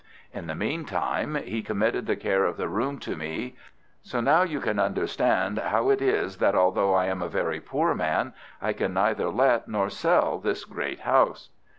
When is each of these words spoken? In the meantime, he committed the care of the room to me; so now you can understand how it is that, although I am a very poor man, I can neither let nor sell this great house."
In 0.33 0.47
the 0.47 0.55
meantime, 0.55 1.35
he 1.35 1.61
committed 1.61 2.07
the 2.07 2.15
care 2.15 2.43
of 2.45 2.57
the 2.57 2.67
room 2.67 2.97
to 3.01 3.15
me; 3.15 3.55
so 4.01 4.19
now 4.19 4.41
you 4.41 4.59
can 4.59 4.79
understand 4.79 5.59
how 5.59 5.91
it 5.91 6.01
is 6.01 6.37
that, 6.37 6.55
although 6.55 6.95
I 6.95 7.05
am 7.05 7.21
a 7.21 7.29
very 7.29 7.59
poor 7.59 7.93
man, 7.93 8.33
I 8.59 8.73
can 8.73 8.95
neither 8.95 9.29
let 9.29 9.67
nor 9.67 9.91
sell 9.91 10.39
this 10.39 10.65
great 10.65 11.01
house." 11.01 11.49